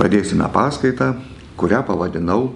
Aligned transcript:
Pradėsime 0.00 0.46
paskaitą, 0.48 1.10
kurią 1.60 1.82
pavadinau 1.84 2.46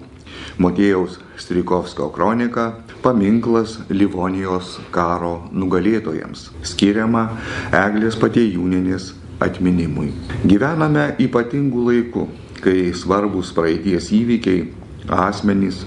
Motiejaus 0.57 1.19
Strykovskio 1.37 2.07
kronika 2.09 2.63
Paminklas 3.03 3.75
Livonijos 3.93 4.79
karo 4.89 5.43
nugalėtojams, 5.53 6.47
skiriama 6.65 7.27
Eglės 7.69 8.17
Patėjūninės 8.17 9.11
atminimui. 9.45 10.09
Gyvename 10.41 11.05
ypatingų 11.21 11.85
laikų, 11.91 12.27
kai 12.65 12.89
svarbus 12.97 13.53
praeities 13.53 14.09
įvykiai 14.23 14.65
asmenys, 15.05 15.83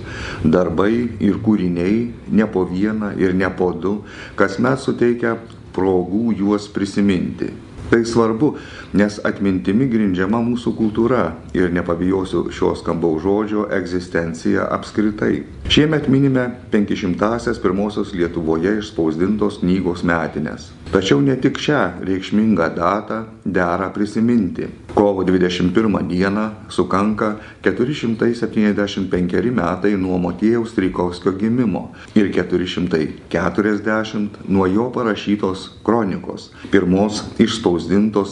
darbai 0.46 0.92
ir 1.18 1.42
kūriniai 1.42 2.04
ne 2.38 2.46
po 2.54 2.68
vieną 2.70 3.16
ir 3.18 3.34
ne 3.34 3.50
po 3.50 3.72
du, 3.74 4.04
kasmet 4.38 4.78
suteikia 4.78 5.40
progų 5.74 6.36
juos 6.38 6.70
prisiminti. 6.70 7.50
Tai 7.90 8.04
svarbu, 8.04 8.50
nes 9.00 9.14
atmintimi 9.24 9.86
grindžiama 9.88 10.42
mūsų 10.44 10.74
kultūra 10.76 11.22
ir 11.56 11.70
nepabijosiu 11.72 12.50
šios 12.52 12.82
skambaus 12.82 13.22
žodžio 13.24 13.64
egzistencija 13.72 14.66
apskritai. 14.76 15.46
Šiemet 15.72 16.08
minime 16.12 16.50
500-asias 16.72 17.60
pirmosios 17.64 18.12
Lietuvoje 18.12 18.76
išspausdintos 18.82 19.62
knygos 19.62 20.04
metinės. 20.04 20.68
Tačiau 20.88 21.20
ne 21.20 21.36
tik 21.36 21.58
šią 21.60 22.00
reikšmingą 22.04 22.68
datą 22.76 23.24
dera 23.44 23.90
prisiminti. 23.92 24.68
Kovo 24.94 25.24
21 25.24 26.08
dieną 26.08 26.50
sukanka 26.72 27.36
475 27.64 29.52
metai 29.52 29.96
nuo 29.96 30.18
Motiejaus 30.18 30.70
Strykovskio 30.72 31.32
gimimo 31.32 31.92
ir 32.16 32.32
440 32.32 34.28
nuo 34.48 34.66
jo 34.66 34.92
parašytos 34.92 35.70
kronikos, 35.84 36.52
pirmos 36.72 37.24
išspausdintos 37.38 37.77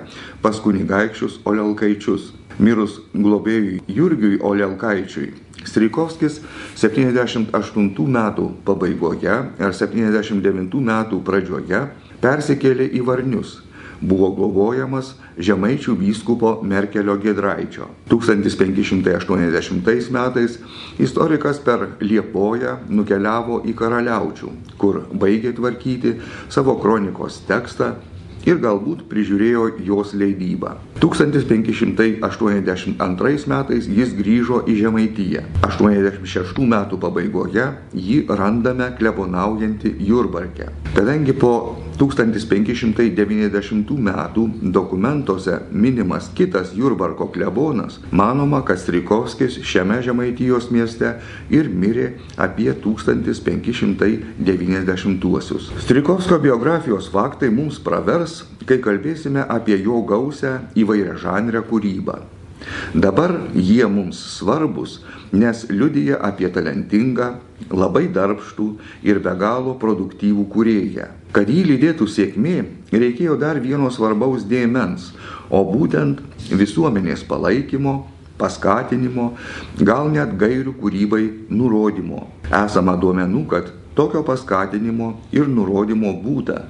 pas 0.42 0.56
kunigaikščius 0.64 1.34
Olelkaičius. 1.46 2.32
Mirus 2.60 3.02
globėjui 3.14 3.82
Jurgiui 3.92 4.40
Olelkaičiui 4.40 5.34
Strykovskis 5.66 6.40
78 6.78 8.10
metų 8.16 8.50
pabaigoje 8.68 9.36
ar 9.36 9.74
79 9.74 10.82
metų 10.90 11.22
pradžioje 11.26 11.82
persikėlė 12.24 12.86
į 12.96 13.06
Varnius. 13.08 13.62
Buvo 14.06 14.28
globojamas 14.36 15.14
žemaičių 15.40 15.96
vyskupo 15.98 16.60
Merkelio 16.68 17.16
Gedraičio. 17.22 17.88
1580 18.12 20.12
metais 20.12 20.60
istorikas 21.00 21.62
per 21.64 21.88
Liepoją 22.04 22.76
nukeliavo 22.90 23.62
į 23.66 23.74
Karaliaučių, 23.80 24.50
kur 24.78 25.06
baigė 25.16 25.56
tvarkyti 25.56 26.18
savo 26.52 26.76
kronikos 26.82 27.40
tekstą 27.48 27.96
ir 28.46 28.60
galbūt 28.62 29.02
prižiūrėjo 29.12 29.64
jos 29.86 30.14
leidybą. 30.18 30.72
1582 31.02 33.46
metais 33.52 33.84
jis 34.00 34.10
grįžo 34.18 34.58
į 34.70 34.74
Žemaitiją. 34.84 35.42
86 35.66 36.60
metų 36.76 36.96
pabaigoje 37.02 37.66
jį 37.94 38.18
randame 38.30 38.88
klebonaujantį 39.00 39.90
Jurbarke. 40.08 40.66
Kadangi 40.96 41.34
po 41.38 41.54
1590 42.00 44.00
metų 44.08 44.44
dokumentuose 44.76 45.56
minimas 45.72 46.30
kitas 46.36 46.74
Jurbarko 46.76 47.28
klebonas, 47.34 48.00
manoma, 48.12 48.62
kad 48.66 48.80
Strikovskis 48.82 49.60
šiame 49.64 50.02
Žemaitijos 50.06 50.72
mieste 50.76 51.14
ir 51.50 51.70
mirė 51.70 52.14
apie 52.38 52.74
1590-uosius. 52.84 55.72
Strikovskio 55.86 56.40
biografijos 56.44 57.10
faktai 57.14 57.50
mums 57.50 57.80
pravers, 57.80 58.44
kai 58.66 58.78
kalbėsime 58.84 59.46
apie 59.50 59.84
jo 59.84 60.02
gausę 60.08 60.60
įvairią 60.76 61.18
žanrę 61.22 61.62
kūrybą. 61.70 62.20
Dabar 62.94 63.36
jie 63.54 63.88
mums 63.88 64.20
svarbus, 64.38 65.02
nes 65.34 65.66
liudyja 65.70 66.18
apie 66.24 66.50
talentingą, 66.50 67.36
labai 67.72 68.08
darbštų 68.12 68.68
ir 69.08 69.22
be 69.24 69.34
galo 69.40 69.76
produktyvų 69.80 70.46
kūrėją. 70.54 71.08
Kad 71.36 71.50
jį 71.52 71.64
lydėtų 71.72 72.08
sėkmė, 72.08 72.58
reikėjo 72.92 73.38
dar 73.40 73.60
vieno 73.60 73.92
svarbaus 73.92 74.46
dėmens, 74.48 75.12
o 75.50 75.64
būtent 75.68 76.22
visuomenės 76.52 77.26
palaikymo, 77.28 78.06
paskatinimo, 78.40 79.34
gal 79.80 80.12
net 80.12 80.36
gairių 80.40 80.76
kūrybai 80.82 81.24
nurodymo. 81.50 82.28
Esama 82.52 82.96
duomenų, 83.00 83.46
kad 83.52 83.72
tokio 83.96 84.24
paskatinimo 84.28 85.14
ir 85.36 85.48
nurodymo 85.48 86.12
būta 86.24 86.66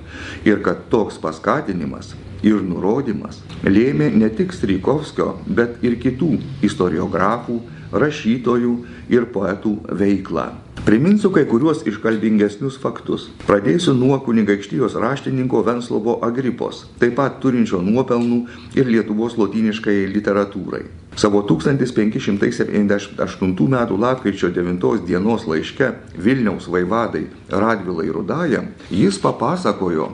ir 0.46 0.62
kad 0.66 0.86
toks 0.94 1.18
paskatinimas 1.22 2.14
ir 2.44 2.60
nurodymas 2.66 3.42
lėmė 3.64 4.12
ne 4.16 4.30
tik 4.30 4.54
Strykovskio, 4.54 5.36
bet 5.48 5.82
ir 5.86 5.98
kitų 6.02 6.36
istoriografų, 6.66 7.62
rašytojų 7.96 8.76
ir 9.14 9.26
poetų 9.34 9.78
veiklą. 9.96 10.52
Priminsiu 10.86 11.32
kai 11.34 11.46
kuriuos 11.50 11.80
iškalbingesnius 11.90 12.76
faktus. 12.82 13.30
Pradėsiu 13.48 13.96
nuo 13.98 14.20
kunigaikštijos 14.22 14.94
raštininko 15.02 15.64
Venslovo 15.66 16.20
Agripos, 16.26 16.84
taip 17.02 17.16
pat 17.18 17.40
turinčio 17.42 17.80
nuopelnų 17.82 18.46
ir 18.78 18.86
Lietuvos 18.92 19.34
lotyniškai 19.40 20.06
literatūrai. 20.14 20.84
Savo 21.16 21.42
1578 21.48 23.18
m. 23.48 24.00
lapkričio 24.04 24.50
9 24.52 25.06
dienos 25.08 25.48
laiške 25.48 25.92
Vilniaus 26.20 26.68
vaivadai 26.68 27.24
Radvilai 27.50 28.12
Rudajam 28.12 28.66
jis 28.92 29.18
papasakojo, 29.24 30.12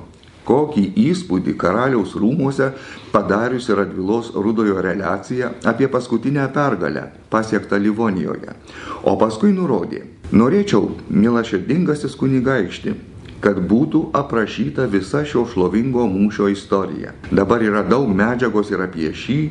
kokį 0.48 0.86
įspūdį 1.10 1.56
karaliaus 1.62 2.16
rūmose 2.18 2.72
padariusi 3.14 3.76
Radvilos 3.78 4.32
Rudojo 4.36 4.82
relacija 4.82 5.52
apie 5.68 5.88
paskutinę 5.92 6.48
pergalę 6.54 7.08
pasiektą 7.30 7.78
Livonijoje. 7.78 8.58
O 9.04 9.16
paskui 9.22 9.54
nurodė, 9.54 10.04
norėčiau, 10.32 10.92
mila 11.10 11.44
širdingasis 11.48 12.18
kunigaikšti, 12.20 12.96
kad 13.42 13.58
būtų 13.66 14.04
aprašyta 14.18 14.86
visa 14.92 15.24
šio 15.26 15.48
šlovingo 15.50 16.06
mūšio 16.10 16.52
istorija. 16.54 17.16
Dabar 17.32 17.64
yra 17.66 17.82
daug 17.88 18.10
medžiagos 18.14 18.70
ir 18.74 18.86
apie 18.86 19.10
šį, 19.18 19.42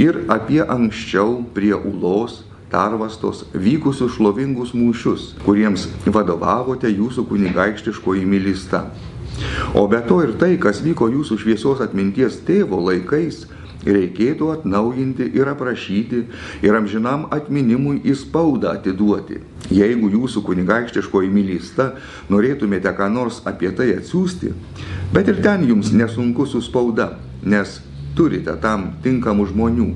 ir 0.00 0.24
apie 0.32 0.62
anksčiau 0.64 1.42
prie 1.54 1.74
Ulos 1.76 2.42
Tarvastos 2.74 3.44
vykusius 3.54 4.16
šlovingus 4.16 4.72
mūšius, 4.74 5.34
kuriems 5.44 5.84
vadovavote 6.10 6.90
jūsų 6.90 7.22
kunigaikštiškoji 7.28 8.24
mylista. 8.26 8.88
O 9.74 9.86
be 9.90 10.00
to 10.06 10.20
ir 10.22 10.36
tai, 10.38 10.54
kas 10.62 10.82
vyko 10.84 11.10
jūsų 11.10 11.40
šviesos 11.42 11.82
atminties 11.84 12.40
tėvo 12.46 12.78
laikais, 12.86 13.44
reikėtų 13.84 14.50
atnaujinti 14.54 15.26
ir 15.36 15.48
aprašyti 15.52 16.22
ir 16.64 16.76
amžinam 16.76 17.26
atminimui 17.34 18.00
į 18.06 18.14
spaudą 18.16 18.74
atiduoti. 18.78 19.40
Jeigu 19.74 20.10
jūsų 20.12 20.44
kunigaikštiškoji 20.44 21.32
mylysta 21.32 21.90
norėtumėte 22.32 22.92
ką 22.96 23.10
nors 23.12 23.42
apie 23.48 23.72
tai 23.76 23.90
atsiųsti, 23.98 24.52
bet 25.12 25.28
ir 25.28 25.42
ten 25.44 25.66
jums 25.68 25.92
nesunku 25.92 26.46
su 26.48 26.62
spauda, 26.64 27.14
nes 27.42 27.80
turite 28.16 28.54
tam 28.62 28.92
tinkamų 29.04 29.48
žmonių, 29.50 29.88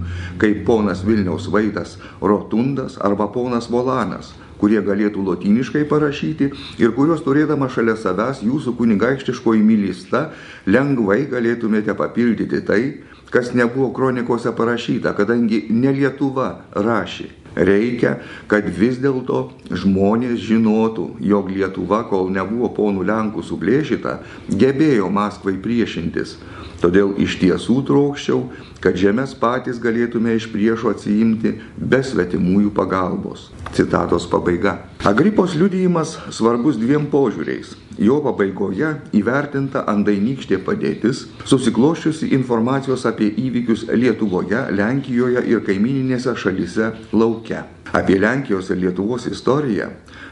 kaip 0.43 0.65
ponas 0.67 1.05
Vilniaus 1.07 1.49
Vaitas 1.53 1.97
Rotundas 2.21 2.99
arba 3.01 3.29
ponas 3.33 3.71
Volanas, 3.71 4.33
kurie 4.61 4.83
galėtų 4.85 5.25
lotyniškai 5.31 5.85
parašyti 5.91 6.51
ir 6.83 6.95
kuriuos 6.97 7.25
turėdama 7.27 7.71
šalia 7.73 7.97
savęs 7.99 8.43
jūsų 8.47 8.75
kunigaikštiškoji 8.81 9.65
mylysta 9.65 10.29
lengvai 10.67 11.25
galėtumėte 11.31 11.95
papildyti 11.99 12.63
tai, 12.67 12.83
kas 13.31 13.53
nebuvo 13.55 13.93
kronikose 13.95 14.53
parašyta, 14.57 15.15
kadangi 15.17 15.67
ne 15.71 15.93
Lietuva 15.93 16.49
rašė. 16.75 17.38
Reikia, 17.59 18.19
kad 18.47 18.69
vis 18.71 19.01
dėlto 19.03 19.49
žmonės 19.75 20.39
žinotų, 20.47 21.09
jog 21.27 21.51
Lietuva, 21.51 22.05
kol 22.07 22.31
nebuvo 22.31 22.71
ponų 22.77 23.07
Lenkų 23.09 23.43
suplėšyta, 23.43 24.21
gebėjo 24.49 25.11
Maskvai 25.11 25.57
priešintis. 25.63 26.37
Todėl 26.79 27.17
iš 27.19 27.41
tiesų 27.41 27.81
trokščiau, 27.89 28.45
kad 28.79 28.95
žemės 28.95 29.35
patys 29.35 29.81
galėtume 29.83 30.37
iš 30.39 30.47
priešo 30.53 30.93
atsiimti 30.95 31.57
be 31.75 31.99
svetimųjų 32.07 32.71
pagalbos. 32.77 33.49
Citatos 33.75 34.29
pabaiga. 34.31 34.79
Agripos 35.09 35.55
liudijimas 35.57 36.11
svarbus 36.37 36.77
dviem 36.77 37.07
požiūriais. 37.09 37.71
Jo 37.97 38.19
pabaigoje 38.21 38.91
įvertinta 39.17 39.87
andainykštė 39.89 40.59
padėtis, 40.67 41.23
susikloščiusi 41.49 42.29
informacijos 42.37 43.07
apie 43.09 43.31
įvykius 43.47 43.87
Lietuvoje, 43.89 44.67
Lenkijoje 44.77 45.47
ir 45.49 45.65
kaimininėse 45.65 46.35
šalise 46.43 46.91
laukia. 47.17 47.63
Apie 47.97 48.19
Lenkijos 48.21 48.69
ir 48.69 48.83
Lietuvos 48.83 49.25
istoriją 49.33 49.89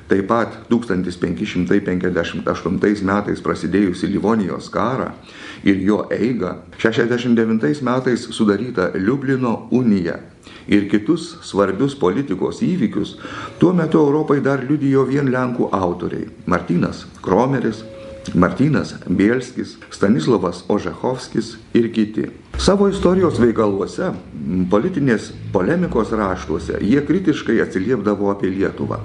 Taip 0.07 0.29
pat 0.31 0.53
1558 0.71 3.03
metais 3.09 3.41
prasidėjusi 3.43 4.07
Livonijos 4.07 4.69
karą 4.71 5.09
ir 5.65 5.83
jo 5.83 6.05
eigą, 6.11 6.55
69 6.79 7.83
metais 7.83 8.29
sudaryta 8.31 8.91
Liublino 8.95 9.69
unija 9.71 10.21
ir 10.69 10.89
kitus 10.91 11.37
svarbius 11.47 11.95
politikos 11.99 12.63
įvykius, 12.63 13.17
tuo 13.61 13.73
metu 13.73 14.01
Europai 14.03 14.41
dar 14.43 14.65
liudijo 14.67 15.05
vien 15.07 15.31
Lenkų 15.33 15.71
autoriai- 15.73 16.29
Martinas 16.53 17.07
Kromeris, 17.23 17.85
Martinas 18.35 18.95
Bielskis, 19.09 19.77
Stanislavas 19.91 20.65
Ožechovskis 20.69 21.57
ir 21.75 21.93
kiti. 21.93 22.27
Savo 22.59 22.89
istorijos 22.89 23.39
veikaluose, 23.39 24.11
politinės 24.71 25.31
polemikos 25.53 26.11
raštuose 26.11 26.81
jie 26.81 27.03
kritiškai 27.07 27.61
atsiliepdavo 27.63 28.31
apie 28.33 28.51
Lietuvą, 28.51 28.99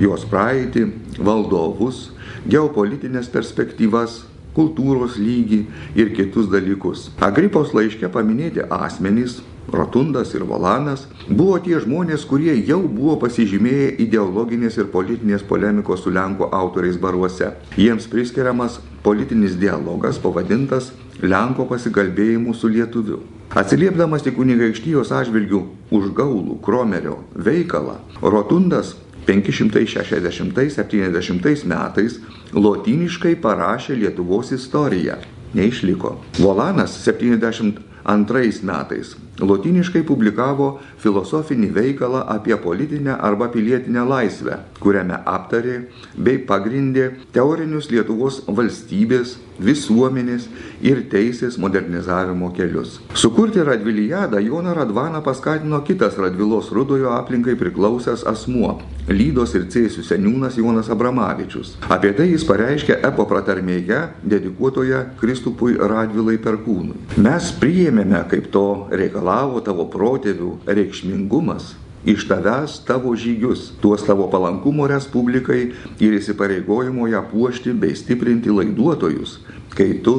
jos 0.00 0.26
praeitį, 0.28 0.90
valdovus, 1.18 2.10
geopolitinės 2.50 3.30
perspektyvas, 3.32 4.24
kultūros 4.56 5.18
lygį 5.20 5.60
ir 6.00 6.14
kitus 6.16 6.48
dalykus. 6.52 7.10
Agripos 7.20 7.74
laiške 7.76 8.08
paminėti 8.12 8.64
asmenys, 8.70 9.42
Rotundas 9.66 10.34
ir 10.34 10.44
Volanas 10.46 11.08
buvo 11.26 11.58
tie 11.58 11.80
žmonės, 11.82 12.22
kurie 12.30 12.54
jau 12.68 12.86
buvo 12.86 13.16
pasižymėję 13.24 13.88
ideologinės 14.04 14.76
ir 14.78 14.86
politinės 14.92 15.42
polemikos 15.48 16.04
su 16.04 16.10
Lenkų 16.14 16.46
autoriais 16.54 17.00
baruose. 17.02 17.48
Jiems 17.74 18.06
priskiriamas 18.12 18.78
politinis 19.02 19.58
dialogas 19.58 20.22
pavadintas 20.22 20.92
Lenko 21.22 21.66
pasikalbėjimu 21.66 22.54
su 22.54 22.68
lietuviu. 22.70 23.18
Atsiliepdamas 23.56 24.26
į 24.26 24.32
kunigaikštijos 24.36 25.12
atžvilgių 25.16 25.60
už 25.96 26.04
gaulų 26.14 26.60
Kromerio 26.62 27.16
veikalą, 27.34 27.96
Rotundas 28.22 28.94
560-70 29.26 31.66
metais 31.66 32.20
lotyniškai 32.54 33.36
parašė 33.42 33.96
Lietuvos 34.02 34.52
istoriją. 34.52 35.18
Neišliko. 35.56 36.16
Volanas 36.38 36.98
70 37.06 37.80
Antrais 38.06 38.60
metais 38.62 39.16
lotyniškai 39.42 40.00
publikavo 40.06 40.68
filosofinį 41.02 41.68
veikalą 41.74 42.20
apie 42.30 42.56
politinę 42.62 43.16
arba 43.18 43.48
pilietinę 43.52 44.04
laisvę, 44.06 44.60
kuriame 44.80 45.18
aptarė 45.26 45.74
bei 46.16 46.38
pagrindė 46.38 47.08
teorinius 47.34 47.90
Lietuvos 47.90 48.42
valstybės, 48.46 49.36
visuomenės 49.58 50.46
ir 50.84 51.02
teisės 51.10 51.58
modernizavimo 51.58 52.52
kelius. 52.56 53.00
Sukurti 53.14 53.64
Radvilijadą 53.66 54.40
Joną 54.44 54.74
Radvaną 54.76 55.22
paskatino 55.26 55.82
kitas 55.82 56.18
Radvilos 56.20 56.70
rudojo 56.72 57.12
aplinkai 57.16 57.56
priklausęs 57.58 58.24
asmuo- 58.26 58.78
Lydos 59.06 59.52
ir 59.54 59.68
Cėsių 59.70 60.02
seniūnas 60.02 60.56
Jonas 60.58 60.88
Abramavičius. 60.90 61.76
Apie 61.94 62.10
tai 62.18 62.26
jis 62.32 62.42
pareiškė 62.48 62.96
Epo 63.06 63.22
pratarmėje, 63.30 64.00
dedikuotoje 64.26 65.04
Kristupui 65.20 65.76
Radvilai 65.78 66.40
Perkūnui. 66.42 66.98
Mes 67.22 67.52
priėmėme, 67.60 68.24
kaip 68.26 68.50
to 68.50 68.66
reikalavo 68.90 69.62
tavo 69.62 69.86
protėvių 69.92 70.56
reikšmingumas 70.66 71.76
iš 72.06 72.26
tavęs 72.26 72.80
tavo 72.86 73.14
žygius, 73.18 73.72
tuos 73.82 74.02
tavo 74.06 74.26
palankumo 74.30 74.86
respublikai 74.90 75.60
ir 76.02 76.18
įsipareigojimo 76.18 77.06
ją 77.10 77.22
puošti 77.30 77.74
bei 77.78 77.94
stiprinti 77.98 78.50
laiduotojus, 78.54 79.40
kai 79.74 80.00
tu, 80.02 80.16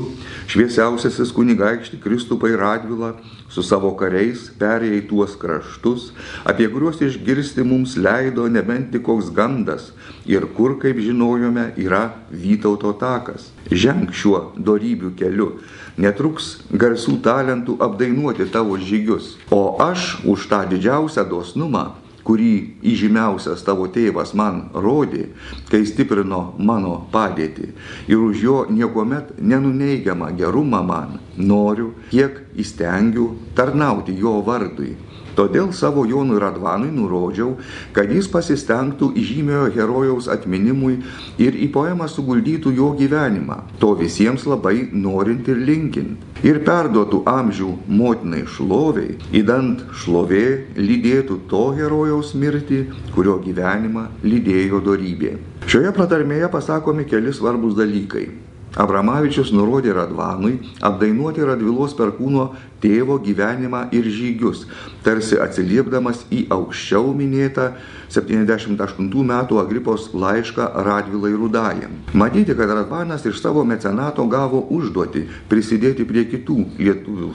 šviesiausiasis 0.51 1.31
kunigaikšti 1.35 1.99
Kristupai 2.03 2.55
Radvila, 2.59 3.15
su 3.49 3.63
savo 3.63 3.93
kariais 3.99 4.47
perėjai 4.59 5.03
tuos 5.09 5.35
kraštus, 5.39 6.11
apie 6.47 6.67
kuriuos 6.71 7.01
išgirsti 7.03 7.65
mums 7.67 7.95
leido 7.97 8.47
nebent 8.51 8.91
tik 8.93 9.05
koks 9.07 9.31
gandas 9.35 9.91
ir 10.27 10.47
kur, 10.57 10.77
kaip 10.81 10.99
žinojome, 10.99 11.71
yra 11.79 12.03
Vytauto 12.31 12.91
takas. 12.99 13.51
Ženk 13.71 14.11
šiuo 14.15 14.41
darybių 14.57 15.13
keliu, 15.19 15.51
netruks 15.97 16.57
garsų 16.71 17.19
talentų 17.23 17.77
apdainuoti 17.83 18.49
tavo 18.51 18.75
žygius, 18.79 19.35
o 19.51 19.77
aš 19.83 20.17
už 20.27 20.49
tą 20.51 20.65
didžiausią 20.73 21.25
dosnumą 21.29 21.87
kurį 22.27 22.53
įžymiausias 22.91 23.63
tavo 23.63 23.87
tėvas 23.93 24.33
man 24.35 24.65
rodė, 24.75 25.29
kai 25.71 25.85
stiprino 25.87 26.41
mano 26.59 26.97
padėtį. 27.13 27.71
Ir 28.11 28.23
už 28.27 28.43
jo 28.43 28.57
niekuomet 28.69 29.37
nenuneigiamą 29.39 30.33
gerumą 30.37 30.83
man, 30.83 31.19
noriu, 31.37 31.93
kiek 32.11 32.43
įstengiu 32.59 33.31
tarnauti 33.55 34.15
jo 34.19 34.41
vardui 34.43 34.95
Todėl 35.37 35.69
savo 35.77 36.01
Jonui 36.09 36.39
Radvanui 36.41 36.89
nurodžiau, 36.89 37.51
kad 37.93 38.09
jis 38.09 38.25
pasistengtų 38.33 39.11
įžymiojo 39.21 39.67
herojaus 39.75 40.29
atminimui 40.33 40.95
ir 41.37 41.53
į 41.53 41.67
poemą 41.75 42.07
suguldytų 42.09 42.73
jo 42.79 42.87
gyvenimą, 42.97 43.59
to 43.77 43.91
visiems 43.99 44.47
labai 44.49 44.87
norint 44.93 45.45
ir 45.53 45.61
linkint. 45.69 46.25
Ir 46.45 46.63
perduotų 46.65 47.21
amžių 47.29 47.69
motinai 47.99 48.43
šloviai, 48.49 49.19
įdant 49.37 49.85
šlovė 50.01 50.73
lydėtų 50.77 51.39
to 51.53 51.63
herojaus 51.77 52.33
mirtį, 52.33 52.83
kurio 53.13 53.37
gyvenimą 53.45 54.09
lydėjo 54.25 54.81
dorybė. 54.89 55.37
Šioje 55.69 55.93
pratarmėje 55.93 56.49
pasakomi 56.53 57.05
keli 57.09 57.33
svarbus 57.33 57.77
dalykai. 57.77 58.46
Abramavičius 58.77 59.49
nurodė 59.55 59.95
Radvanui 59.97 60.59
apdainuoti 60.85 61.45
Radvilos 61.47 61.95
perkūno 61.97 62.51
tėvo 62.83 63.17
gyvenimą 63.25 63.87
ir 63.97 64.05
žygius, 64.13 64.65
tarsi 65.05 65.39
atsiliepdamas 65.41 66.23
į 66.29 66.43
aukščiau 66.53 67.09
minėtą 67.17 67.71
78 68.13 69.09
metų 69.31 69.61
Agripos 69.63 70.11
laišką 70.13 70.69
Radvilai 70.87 71.33
Rudajam. 71.33 71.97
Matyti, 72.13 72.53
kad 72.53 72.69
Radvanas 72.69 73.25
iš 73.25 73.41
savo 73.41 73.65
mecenato 73.65 74.25
gavo 74.29 74.61
užduoti 74.77 75.25
prisidėti 75.49 76.05
prie 76.05 76.27
kitų 76.29 76.59
lietuvių 76.77 77.31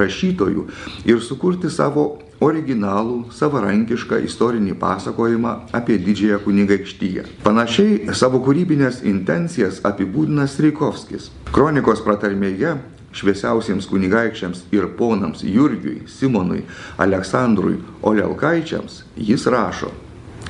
rašytojų 0.00 0.64
ir 1.12 1.20
sukurti 1.22 1.70
savo 1.70 2.08
originalų, 2.44 3.30
savarankišką 3.32 4.18
istorinį 4.26 4.74
pasakojimą 4.80 5.52
apie 5.76 5.98
didžiąją 6.02 6.40
kunigaikštyją. 6.44 7.24
Panašiai 7.44 8.14
savo 8.14 8.40
kūrybinės 8.44 9.02
intencijas 9.08 9.80
apibūdina 9.86 10.46
Streikovskis. 10.50 11.30
Kronikos 11.52 12.02
pratarmėje 12.06 12.76
šviesiausiems 13.16 13.88
kunigaikščiams 13.90 14.66
ir 14.76 14.90
ponams 14.98 15.44
Jurgiui, 15.46 16.02
Simonui, 16.10 16.64
Aleksandrui 17.00 17.78
Olelkaičiams 18.02 19.02
jis 19.16 19.46
rašo. 19.52 19.92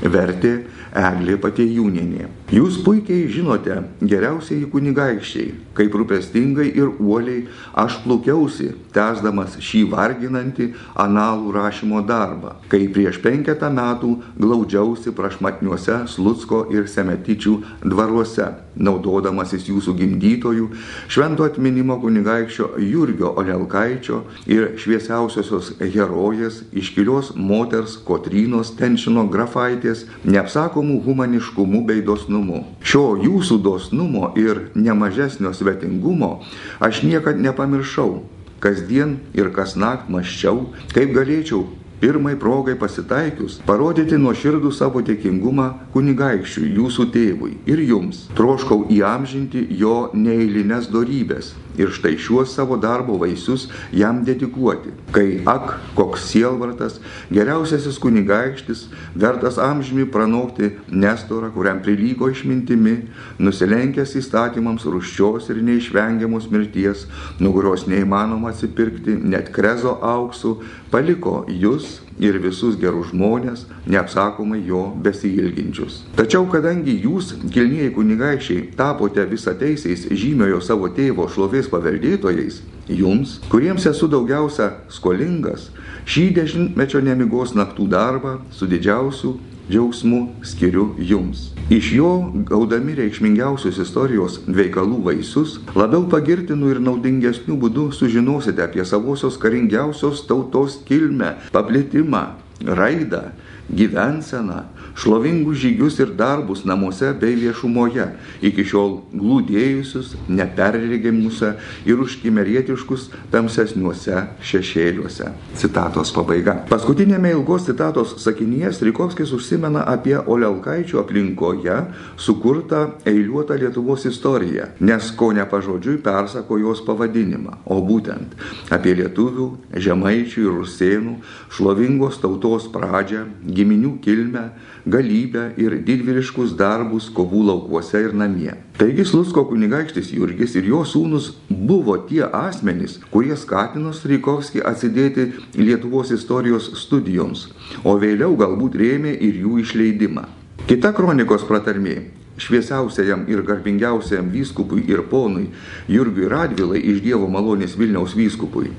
Vertė 0.03 0.59
Eglė 0.97 1.39
Patėjūnienė. 1.41 2.27
Jūs 2.47 2.77
puikiai 2.87 3.25
žinote, 3.27 3.75
geriausiai 4.07 4.69
kunigaikščiai, 4.71 5.49
kaip 5.75 5.95
rūpestingai 5.99 6.69
ir 6.79 6.93
uoliai 7.03 7.41
aš 7.83 7.97
plaukiausi, 8.05 8.69
tęsdamas 8.95 9.57
šį 9.59 9.81
varginantį 9.91 10.69
analų 11.03 11.51
rašymo 11.57 12.05
darbą, 12.07 12.53
kai 12.71 12.85
prieš 12.95 13.19
penketą 13.25 13.73
metų 13.75 14.13
glaudžiausi 14.39 15.11
prašmatniuose 15.19 16.05
Slutsko 16.13 16.61
ir 16.71 16.87
Semetičių 16.87 17.57
dvaruose, 17.83 18.47
naudodamasis 18.79 19.67
jūsų 19.67 19.97
gimdytojų, 19.99 20.69
švento 21.11 21.49
atminimo 21.49 21.99
kunigaikščio 21.99 22.71
Jurgio 22.87 23.33
Olelkaičio 23.43 24.21
ir 24.47 24.77
šviesiausiosios 24.79 25.73
herojės, 25.81 26.63
iškilios 26.71 27.35
moters 27.35 27.99
Kotrynos 28.07 28.71
Tenšino 28.79 29.27
grafaitės, 29.35 30.07
neapsakomų 30.23 31.03
humaniškumų 31.09 31.85
bei 31.91 32.07
dosnumu. 32.37 32.65
Šio 32.83 33.17
jūsų 33.23 33.63
dosnumo 33.63 34.33
ir 34.37 34.71
nemažesnio 34.75 35.53
svetingumo 35.55 36.43
aš 36.81 37.03
niekad 37.03 37.39
nepamiršau. 37.39 38.23
Kasdien 38.61 39.19
ir 39.35 39.53
kas 39.53 39.77
nakt 39.77 40.09
maščiau, 40.09 40.73
kaip 40.95 41.13
galėčiau 41.13 41.67
pirmai 42.01 42.37
progai 42.37 42.75
pasitaikius 42.77 43.61
parodyti 43.67 44.17
nuoširdų 44.17 44.73
savo 44.73 45.01
dėkingumą 45.01 45.93
kunigaikščiui, 45.93 46.73
jūsų 46.77 47.11
tėvui 47.13 47.57
ir 47.67 47.81
jums. 47.81 48.29
Troškau 48.37 48.87
įamžinti 48.91 49.67
jo 49.77 50.11
neįlinės 50.15 50.89
darybės 50.93 51.55
ir 51.79 51.93
štai 51.95 52.17
šiuos 52.21 52.55
savo 52.57 52.77
darbo 52.81 53.17
vaisius 53.21 53.69
jam 53.93 54.23
dedikuoti. 54.25 54.93
Kai 55.13 55.43
ak, 55.47 55.75
koks 55.97 56.29
sielvartas, 56.31 57.01
geriausiasis 57.31 57.99
kunigaikštis, 58.03 58.87
vertas 59.15 59.59
amžimi 59.63 60.07
pranokti 60.11 60.73
Nestorą, 60.91 61.51
kuriam 61.55 61.83
prilygo 61.85 62.31
išmintimi, 62.33 62.97
nusilenkęs 63.43 64.17
įstatymams 64.21 64.87
ruščios 64.89 65.51
ir 65.53 65.63
neišvengiamos 65.67 66.51
mirties, 66.53 67.07
nuo 67.41 67.55
kurios 67.57 67.87
neįmanoma 67.91 68.55
atsipirkti 68.55 69.19
net 69.23 69.53
krezo 69.55 69.99
auksų, 70.03 70.57
paliko 70.91 71.45
jūs 71.51 72.06
ir 72.19 72.39
visus 72.41 72.77
gerus 72.81 73.11
žmonės, 73.13 73.67
neapsakomai 73.87 74.63
jo 74.67 74.83
besiilginčius. 75.05 76.03
Tačiau 76.17 76.47
kadangi 76.53 76.97
jūs, 77.05 77.35
kilnieji 77.53 77.93
kunigaikščiai, 77.97 78.71
tapote 78.79 79.25
visateisiais 79.31 80.07
žymiojo 80.11 80.63
savo 80.65 80.89
tėvo 80.97 81.29
šlovės 81.33 81.69
paveldėtojais, 81.73 82.63
jums, 82.89 83.41
kuriems 83.53 83.87
esu 83.91 84.09
daugiausia 84.09 84.71
skolingas, 84.93 85.71
šį 86.07 86.31
dešimtmečio 86.41 87.03
nemigos 87.05 87.57
naktų 87.59 87.89
darbą 87.93 88.39
su 88.55 88.69
didžiausiu 88.71 89.37
džiaugsmu 89.71 90.23
skiriu 90.47 90.95
jums. 90.99 91.51
Iš 91.71 91.93
jo, 91.93 92.11
gaudami 92.47 92.95
reikšmingiausius 92.95 93.81
istorijos 93.83 94.39
veikalų 94.47 95.01
vaisius, 95.09 95.57
labiau 95.75 96.05
pagirtinų 96.07 96.77
ir 96.77 96.81
naudingesnių 96.87 97.57
būdų 97.65 97.89
sužinosite 97.97 98.63
apie 98.63 98.85
savosios 98.87 99.35
karingiausios 99.43 100.23
tautos 100.29 100.79
kilmę, 100.87 101.35
paplitimą, 101.51 102.23
raidą, 102.63 103.33
gyvenseną, 103.71 104.63
šlovingus 104.97 105.59
žygius 105.59 105.99
ir 106.01 106.13
darbus 106.17 106.65
namuose 106.65 107.13
bei 107.21 107.35
viešumoje, 107.37 108.07
iki 108.47 108.65
šiol 108.65 109.01
glūdėjusius, 109.13 110.15
neperregimuose 110.29 111.53
ir 111.89 112.01
užkimerietiškus 112.03 113.09
tamsesniuose 113.33 114.23
šešėliuose. 114.47 115.33
Citatos 115.59 116.13
pabaiga. 116.15 116.61
Paskutinėme 116.71 117.33
ilgos 117.35 117.67
citatos 117.69 118.17
sakinyje 118.23 118.73
Strikovskis 118.77 119.35
užsimena 119.37 119.85
apie 119.91 120.17
Olelkaičio 120.19 121.03
aplinkoje 121.03 121.81
sukurtą 122.17 122.85
eiliuotą 123.07 123.59
Lietuvos 123.61 124.07
istoriją, 124.09 124.71
nes 124.81 125.11
ko 125.19 125.33
nepažodžiui 125.37 125.99
persako 126.05 126.61
jos 126.63 126.83
pavadinimą, 126.87 127.61
o 127.67 127.81
būtent 127.85 128.37
apie 128.73 128.95
lietuvių, 129.01 129.49
žemaičių 129.75 130.47
ir 130.47 130.55
rusėnų 130.61 131.17
šlovingos 131.53 132.21
tautos 132.23 132.69
pradžią, 132.73 133.27
giminių 133.57 133.93
kilmę, 134.05 134.45
galybę 134.87 135.47
ir 135.61 135.79
didvyriškus 135.87 136.55
darbus 136.59 137.09
kovų 137.17 137.43
laukuose 137.51 138.03
ir 138.07 138.15
namie. 138.15 138.53
Taigi 138.79 139.07
Slusko 139.09 139.47
kunigaikštis 139.51 140.13
Jurgis 140.17 140.57
ir 140.61 140.69
jo 140.71 140.83
sūnus 140.87 141.33
buvo 141.49 141.97
tie 142.09 142.25
asmenys, 142.29 142.99
kurie 143.13 143.37
skatino 143.41 143.95
Streikovskį 143.97 144.65
atsidėti 144.73 145.31
Lietuvos 145.57 146.13
istorijos 146.17 146.73
studijoms, 146.83 147.49
o 147.85 147.97
vėliau 148.03 148.37
galbūt 148.39 148.77
rėmė 148.83 149.17
ir 149.17 149.41
jų 149.47 149.63
išleidimą. 149.65 150.29
Kita 150.67 150.93
kronikos 150.97 151.45
pratarmė 151.49 151.97
šviesiausiajam 152.41 153.25
ir 153.33 153.45
garbingiausiajam 153.47 154.33
vyskupui 154.33 154.85
ir 154.91 155.05
ponui 155.11 155.49
Jurgiui 155.89 156.29
Radvilai 156.33 156.83
iš 156.83 157.01
Dievo 157.05 157.31
malonės 157.33 157.79
Vilniaus 157.79 158.17
vyskupui 158.19 158.73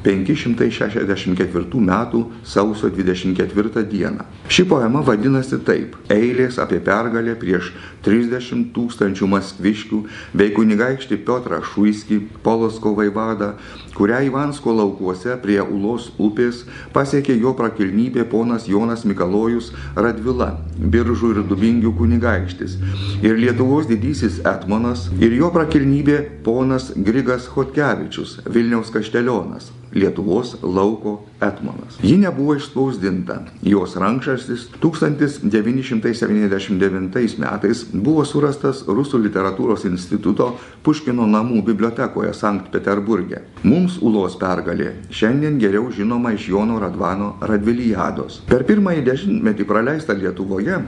1564 0.03 1.79
m. 1.79 2.25
sausio 2.43 2.89
24 2.89 3.83
d. 3.83 4.10
Ši 4.48 4.65
poema 4.67 5.01
vadinasi 5.01 5.60
taip- 5.63 5.95
Eilės 6.13 6.60
apie 6.60 6.79
pergalę 6.83 7.36
prieš 7.39 7.72
30 8.03 8.74
tūkstančių 8.75 9.27
maskviškių 9.31 10.00
bei 10.36 10.51
kunigaikštį 10.51 11.17
Piotrą 11.24 11.62
Šuiskį, 11.63 12.19
Polosko 12.43 12.91
vaivadą, 12.98 13.53
kurią 13.95 14.19
Ivansko 14.27 14.74
laukuose 14.75 15.38
prie 15.43 15.62
Ulos 15.62 16.10
upės 16.19 16.65
pasiekė 16.93 17.38
jo 17.39 17.53
prakilnybė 17.57 18.25
ponas 18.29 18.67
Jonas 18.67 19.05
Mikalojus 19.05 19.72
Radvila, 19.95 20.50
Biržų 20.77 21.31
ir 21.36 21.43
Dubingių 21.48 21.93
kunigaikštis, 21.98 22.75
ir 23.24 23.39
Lietuvos 23.39 23.88
didysis 23.88 24.41
Etmonas, 24.43 25.07
ir 25.19 25.38
jo 25.39 25.51
prakilnybė 25.53 26.19
ponas 26.43 26.91
Grigas 26.98 27.48
Hotkevičius, 27.55 28.41
Vilniaus 28.50 28.91
kaštelionas. 28.91 29.72
Lietuvos 29.93 30.57
lauko 30.63 31.21
etmonas. 31.41 32.00
Ji 32.03 32.17
nebuvo 32.17 32.55
išspausdinta. 32.57 33.43
Jos 33.62 33.95
rankšastis 33.95 34.67
1979 34.81 37.38
metais 37.39 37.85
buvo 37.93 38.25
surastas 38.25 38.83
Rusų 38.88 39.17
literatūros 39.27 39.85
instituto 39.89 40.57
Puškino 40.83 41.25
namų 41.29 41.62
bibliotekoje 41.69 42.33
Sankt 42.33 42.71
Peterburgė. 42.73 43.38
Mums 43.63 43.93
Ulos 44.03 44.34
pergalė 44.36 44.89
šiandien 45.08 45.55
geriau 45.55 45.86
žinoma 45.96 46.34
iš 46.36 46.50
Jono 46.51 46.82
Radvano 46.82 47.29
Radvilijados. 47.48 48.41
Per 48.50 48.65
pirmąjį 48.67 49.03
dešimtmetį 49.08 49.65
praleistą 49.70 50.17
Lietuvoje 50.20 50.82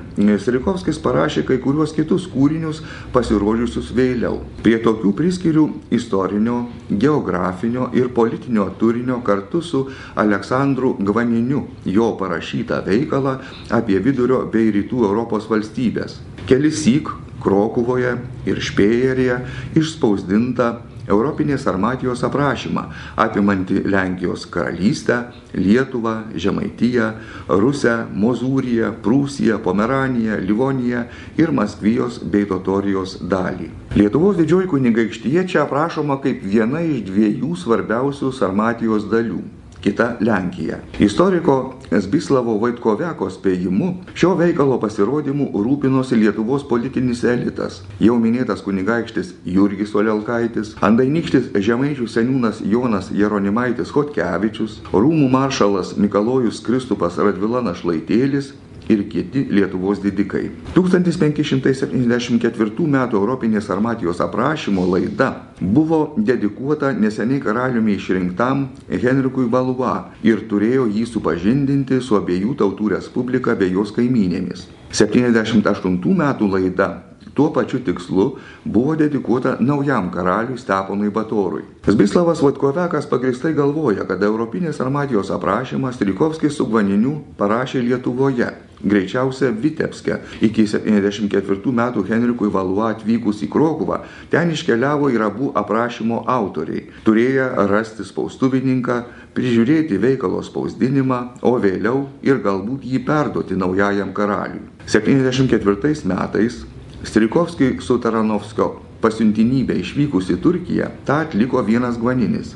Srikovskis 0.43 0.97
parašė 0.99 1.45
kai 1.47 1.55
kuriuos 1.63 1.93
kitus 1.95 2.25
kūrinius 2.33 2.81
pasirodžiusius 3.13 3.93
vėliau. 3.95 4.41
Prie 4.65 4.75
tokių 4.83 5.13
priskirių 5.15 5.63
istorinio, 5.95 6.57
geografinio 6.91 7.87
ir 7.95 8.09
politinio 8.17 8.65
turinio 8.81 9.21
kartu 9.23 9.61
su 9.63 9.85
Aleksandru 10.19 10.97
Gvaniniu 10.99 11.61
jo 11.87 12.09
parašytą 12.19 12.81
veikalą 12.89 13.37
apie 13.77 14.01
vidurio 14.03 14.41
bei 14.51 14.73
rytų 14.75 15.05
Europos 15.07 15.47
valstybės. 15.47 16.19
Kelis 16.43 16.83
syk 16.83 17.13
Krokuvoje 17.39 18.17
ir 18.51 18.59
Špėjerėje 18.67 19.39
išspausdinta 19.79 20.73
Europinės 21.07 21.65
armatijos 21.69 22.23
aprašymą, 22.25 22.85
apimantį 23.21 23.83
Lenkijos 23.85 24.45
karalystę, 24.51 25.19
Lietuvą, 25.53 26.15
Žemaitiją, 26.35 27.11
Rusę, 27.49 27.95
Mozūriją, 28.13 28.93
Prūsiją, 29.05 29.59
Pomeraniją, 29.63 30.39
Livoniją 30.41 31.05
ir 31.37 31.51
Maskvijos 31.51 32.21
bei 32.23 32.47
Totorijos 32.49 33.19
dalį. 33.21 33.69
Lietuvos 33.95 34.39
didžioji 34.39 34.71
kunigaikštyje 34.73 35.45
čia 35.51 35.61
aprašoma 35.65 36.17
kaip 36.23 36.41
viena 36.43 36.81
iš 36.83 37.05
dviejų 37.09 37.53
svarbiausių 37.61 38.33
sarmatijos 38.35 39.07
dalių 39.11 39.43
kita 39.85 40.15
Lenkija. 40.19 40.79
Istoriko 40.99 41.55
Zbislavo 41.91 42.55
Vaitkoveko 42.57 43.27
spėjimu 43.29 43.91
šio 44.17 44.31
veikalo 44.39 44.79
pasirodymu 44.81 45.51
rūpinosi 45.53 46.17
Lietuvos 46.17 46.65
politinis 46.65 47.21
elitas. 47.29 47.83
Jau 48.01 48.17
minėtas 48.17 48.65
kunigaikštis 48.65 49.35
Jurgis 49.45 49.93
Olelkaitis, 49.93 50.73
andainykštis 50.89 51.51
Žemaičių 51.69 52.09
seniūnas 52.09 52.63
Jonas 52.65 53.13
Jeronimaitis 53.13 53.93
Hotkevičius, 53.93 54.81
rūmų 54.89 55.29
maršalas 55.37 55.93
Mikalojus 56.01 56.63
Kristupas 56.65 57.21
Radvila 57.21 57.61
Našlaitėlis 57.69 58.55
ir 58.89 59.09
kiti 59.09 59.47
Lietuvos 59.49 60.01
didikai. 60.03 60.49
1574 60.75 62.85
m. 62.85 62.95
Europinės 63.13 63.69
armatijos 63.73 64.21
aprašymo 64.21 64.85
laida 64.91 65.31
buvo 65.61 66.13
dedikuota 66.17 66.91
neseniai 66.93 67.41
karaliumi 67.41 67.95
išrinktam 67.95 68.67
Henrikui 68.89 69.49
Valua 69.51 70.11
ir 70.23 70.45
turėjo 70.49 70.85
jį 70.91 71.05
supažindinti 71.09 72.01
su 72.01 72.19
abiejų 72.19 72.55
tautų 72.61 72.89
respublika 72.97 73.55
bei 73.55 73.73
jos 73.73 73.91
kaiminėmis. 73.95 74.67
78 74.95 76.15
metų 76.15 76.51
laida 76.51 76.89
Tuo 77.35 77.51
pačiu 77.51 77.81
tikslu 77.83 78.37
buvo 78.65 78.95
dedikuota 78.95 79.57
naujam 79.59 80.11
karaliui 80.11 80.57
Steponui 80.57 81.09
Batorui. 81.09 81.63
Zbislavas 81.87 82.41
Vatkovekas 82.41 83.09
pagristai 83.11 83.51
galvoja, 83.53 84.05
kad 84.07 84.23
Europinės 84.23 84.79
armatijos 84.79 85.33
aprašymą 85.35 85.91
Strikovskis 85.91 86.55
su 86.55 86.69
Gvaniniu 86.69 87.17
parašė 87.35 87.83
Lietuvoje 87.83 88.47
greičiausia 88.83 89.51
Vitebske. 89.51 90.19
Iki 90.45 90.67
74 90.67 91.73
metų 91.79 92.05
Henrikui 92.09 92.51
Valua 92.51 92.91
atvykus 92.93 93.43
į 93.45 93.49
Krokuvą, 93.53 94.01
ten 94.31 94.51
iškeliavo 94.51 95.09
ir 95.13 95.25
abu 95.25 95.51
aprašymo 95.55 96.23
autoriai, 96.27 96.85
turėję 97.07 97.49
rasti 97.71 98.05
spaustuvininką, 98.07 99.01
prižiūrėti 99.35 99.99
veikalo 100.01 100.43
spausdinimą, 100.43 101.19
o 101.43 101.57
vėliau 101.59 102.05
ir 102.23 102.39
galbūt 102.43 102.85
jį 102.87 103.03
perduoti 103.07 103.57
naujajam 103.59 104.13
karaliui. 104.15 104.63
74 104.87 106.05
metais 106.05 106.63
Strikovskiui 107.05 107.77
su 107.85 107.99
Taranovskio 108.01 108.71
pasiuntinybė 109.03 109.75
išvykus 109.81 110.31
į 110.33 110.39
Turkiją, 110.41 110.87
tą 111.05 111.19
atliko 111.25 111.61
vienas 111.65 111.99
Gvaninis. 112.01 112.55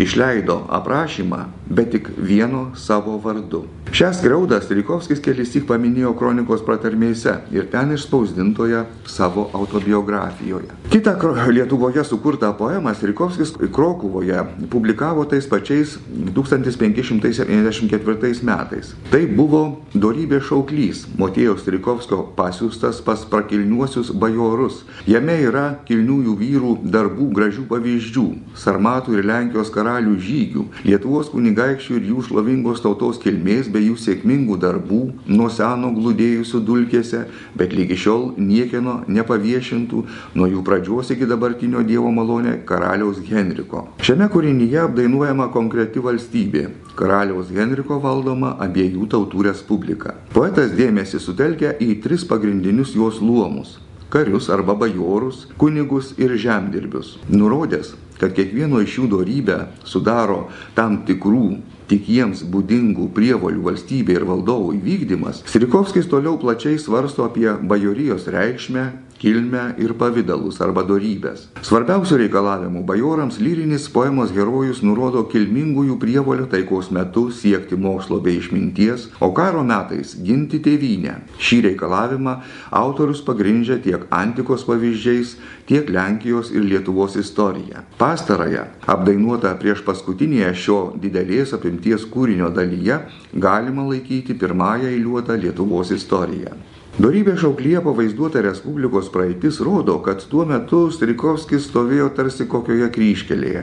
Išleido 0.00 0.62
aprašymą, 0.72 1.42
bet 1.72 1.90
tik 1.90 2.08
vieno 2.16 2.70
savo 2.76 3.16
vardu. 3.24 3.64
Šią 3.92 4.08
skriaudą 4.16 4.56
Strikovskis 4.64 5.18
kelisik 5.20 5.66
paminėjo 5.68 6.14
kronikos 6.16 6.62
pratarmėse 6.64 7.34
ir 7.52 7.66
ten 7.68 7.92
išspausdintoje 7.92 8.88
savo 9.04 9.52
autobiografijoje. 9.52 10.72
Kita 10.92 11.12
Lietuvoje 11.52 12.04
sukurtą 12.04 12.52
poemą 12.56 12.94
Strikovskis 12.96 13.52
Krokuvoje 13.72 14.44
publikavo 14.72 15.24
tais 15.28 15.44
pačiais 15.44 15.98
1574 16.32 18.40
metais. 18.48 18.96
Tai 19.12 19.22
buvo 19.36 19.84
Dorybė 19.92 20.40
šauklys, 20.40 21.04
Motiejaus 21.20 21.60
Strikovskio 21.66 22.32
pasiūstas 22.36 23.04
pas 23.04 23.20
prakilniuosius 23.28 24.08
bajorus. 24.16 24.88
Jame 25.04 25.36
yra 25.50 25.76
kilniųjų 25.84 26.32
vyrų 26.40 26.72
darbų 26.96 27.28
gražių 27.36 27.68
pavyzdžių- 27.68 28.26
Sarmatų 28.64 29.10
ir 29.18 29.24
Lenkijos 29.28 29.68
karalių 29.68 30.16
žygių, 30.16 30.64
Lietuvos 30.88 31.28
kunigaikščių 31.28 31.61
ir 31.96 32.06
jų 32.08 32.22
šlovingos 32.28 32.82
tautos 32.84 33.18
kilmės 33.22 33.68
bei 33.72 33.86
jų 33.88 33.96
sėkmingų 34.00 34.58
darbų, 34.62 35.00
nuo 35.30 35.48
seno 35.52 35.90
glūdėjusių 35.96 36.60
dulkėse, 36.66 37.24
bet 37.58 37.74
lygi 37.76 37.98
šiol 38.04 38.24
niekieno 38.38 39.00
nepaviešintų 39.06 40.02
nuo 40.38 40.48
jų 40.50 40.64
pradžios 40.66 41.12
iki 41.14 41.28
dabartinio 41.30 41.84
Dievo 41.86 42.10
malonė 42.14 42.58
karaliaus 42.68 43.20
Henriko. 43.28 43.86
Šiame 44.02 44.30
kūrinyje 44.32 44.82
apdainuojama 44.86 45.50
konkreti 45.54 46.02
valstybė- 46.02 46.66
karaliaus 46.98 47.52
Henriko 47.52 48.00
valdoma 48.00 48.56
abiejų 48.58 49.08
tautų 49.14 49.46
respublika. 49.50 50.14
Poetas 50.34 50.74
dėmesį 50.76 51.20
sutelkia 51.20 51.76
į 51.78 52.02
tris 52.02 52.24
pagrindinius 52.24 52.94
jos 52.96 53.20
luomus 53.20 53.81
karius 54.12 54.50
arba 54.52 54.76
bajorus, 54.76 55.46
kunigus 55.56 56.12
ir 56.20 56.36
žemdirbius, 56.36 57.16
nurodęs, 57.32 57.94
kad 58.20 58.34
kiekvieno 58.36 58.82
iš 58.84 58.98
jų 59.00 59.08
dorybę 59.16 59.58
sudaro 59.88 60.44
tam 60.76 61.00
tikrų 61.08 61.46
tik 61.90 62.08
jiems 62.08 62.44
būdingų 62.48 63.08
prievolių 63.16 63.64
valstybė 63.66 64.14
ir 64.16 64.26
valdovų 64.28 64.76
įvykdymas, 64.78 65.42
Strikovskis 65.48 66.08
toliau 66.08 66.38
plačiai 66.40 66.78
svarsto 66.80 67.26
apie 67.26 67.50
bajorijos 67.68 68.28
reikšmę, 68.32 68.84
kilmę 69.22 69.62
ir 69.78 69.94
pavydalus 69.94 70.58
arba 70.64 70.82
dorybės. 70.86 71.44
Svarbiausių 71.62 72.18
reikalavimų 72.24 72.82
bajorams 72.88 73.38
lyrinis 73.38 73.84
poemos 73.94 74.32
herojus 74.34 74.80
nurodo 74.82 75.22
kilmingųjų 75.30 75.98
prievolių 76.02 76.48
taikos 76.50 76.90
metu 76.90 77.28
siekti 77.30 77.78
mokslo 77.78 78.18
bei 78.24 78.40
išminties, 78.40 79.06
o 79.22 79.30
karo 79.36 79.62
metais 79.62 80.16
ginti 80.26 80.58
tėvynę. 80.64 81.20
Šį 81.38 81.60
reikalavimą 81.68 82.34
autorius 82.82 83.22
pagrindžia 83.22 83.78
tiek 83.86 84.08
antikos 84.10 84.66
pavyzdžiais, 84.66 85.36
tiek 85.70 85.94
Lenkijos 85.94 86.50
ir 86.50 86.66
Lietuvos 86.66 87.14
istorija. 87.22 87.86
Pastarąją, 88.02 88.66
apdainuotą 88.90 89.54
prieš 89.62 89.86
paskutinėje 89.86 90.50
šio 90.66 90.82
didelės 90.98 91.54
apimties 91.54 92.10
kūrinio 92.10 92.50
dalyje, 92.50 93.04
galima 93.38 93.86
laikyti 93.86 94.34
pirmąją 94.34 94.90
eiliuotą 94.90 95.38
Lietuvos 95.46 95.94
istoriją. 95.94 96.58
Dorybė 97.00 97.38
šauklyje 97.40 97.80
pavaizduota 97.80 98.42
Respublikos 98.44 99.06
praeitis 99.08 99.62
rodo, 99.64 99.94
kad 100.04 100.20
tuo 100.28 100.44
metu 100.44 100.90
Strikovskis 100.92 101.70
stovėjo 101.70 102.10
tarsi 102.12 102.44
kokioje 102.44 102.90
kryškelėje. 102.92 103.62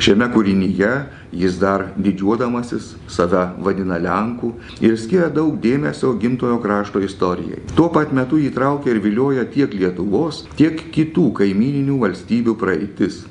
Šiame 0.00 0.30
kūrinyje 0.32 0.92
jis 1.36 1.58
dar 1.60 1.90
didžiuodamasis 2.00 2.94
save 3.12 3.42
vadina 3.60 3.98
Lenkų 4.00 4.54
ir 4.80 4.96
skiria 4.96 5.28
daug 5.28 5.60
dėmesio 5.60 6.14
gimtojo 6.22 6.56
krašto 6.64 7.04
istorijai. 7.04 7.60
Tuo 7.76 7.90
pat 7.92 8.16
metu 8.16 8.40
įtraukia 8.40 8.94
ir 8.94 9.02
vilioja 9.04 9.44
tiek 9.52 9.76
Lietuvos, 9.76 10.46
tiek 10.56 10.86
kitų 10.94 11.28
kaimininių 11.42 12.00
valstybių 12.00 12.56
praeitis. 12.56 13.26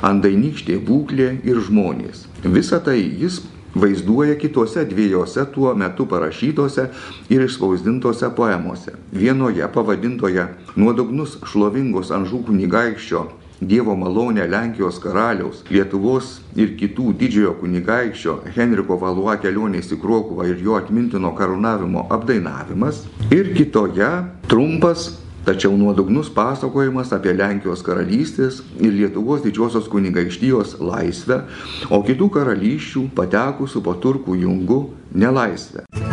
Andainykštė 0.00 0.80
būklė 0.88 1.34
ir 1.44 1.60
žmonės. 1.68 2.24
Visą 2.44 2.80
tai 2.80 3.02
jis 3.04 3.42
vaizduoja 3.74 4.38
kitose 4.40 4.84
dviejose 4.88 5.46
tuo 5.54 5.74
metu 5.74 6.06
parašytose 6.06 6.88
ir 7.28 7.44
išspausdintose 7.46 8.30
poemose. 8.36 8.96
Vienoje 9.12 9.68
pavadintoje 9.74 10.48
Nuodugnus 10.76 11.38
šlovingos 11.46 12.12
Anžų 12.12 12.44
kunigaikščio 12.48 13.28
Dievo 13.62 13.94
malonė 13.94 14.48
Lenkijos 14.50 14.96
karaliaus, 14.98 15.60
Lietuvos 15.70 16.40
ir 16.58 16.72
kitų 16.80 17.12
didžiojo 17.20 17.52
kunigaikščio 17.60 18.34
Henriko 18.56 18.96
Valua 18.98 19.36
kelionės 19.38 19.92
į 19.94 20.00
Krokuvą 20.02 20.48
ir 20.50 20.64
jo 20.66 20.74
atmintino 20.74 21.30
karūnavimo 21.38 22.08
apdainavimas. 22.10 23.04
Ir 23.30 23.52
kitoje 23.54 24.10
trumpas 24.50 25.12
Tačiau 25.42 25.74
nuodugnus 25.74 26.28
pasakojimas 26.30 27.10
apie 27.16 27.32
Lenkijos 27.34 27.82
karalystės 27.82 28.60
ir 28.78 28.94
Lietuvos 28.94 29.42
didžiosios 29.42 29.88
kunigaikštijos 29.90 30.76
laisvę, 30.78 31.40
o 31.90 31.98
kitų 32.06 32.30
karalysčių 32.38 33.08
patekusių 33.18 33.82
po 33.82 33.98
turkų 34.06 34.38
jungų 34.44 34.80
nelaisvę. 35.18 36.11